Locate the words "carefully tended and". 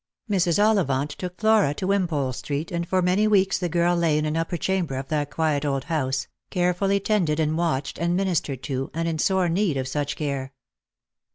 6.49-7.55